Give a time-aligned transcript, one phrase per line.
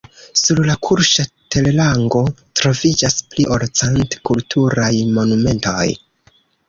[0.39, 1.25] Sur la kurŝa
[1.55, 2.21] terlango
[2.61, 5.89] troviĝas pli ol cent kulturaj monumentoj.